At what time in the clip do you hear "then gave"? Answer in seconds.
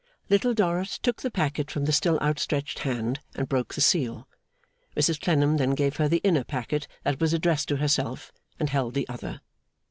5.57-5.97